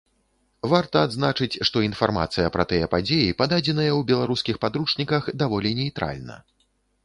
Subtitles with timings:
[0.71, 6.45] Варта адзначыць, што інфармацыя пра тыя падзеі пададзеная ў беларускіх падручніках даволі нейтральна.